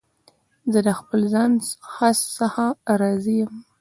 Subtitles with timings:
[0.71, 1.51] زه د خپل ځان
[2.37, 2.65] څخه
[3.01, 3.53] راضي یم.